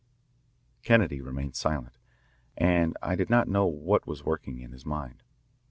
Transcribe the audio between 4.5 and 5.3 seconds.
in his mind.